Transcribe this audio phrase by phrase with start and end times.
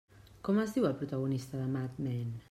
[0.47, 2.33] Com es diu el protagonista de Mad Men?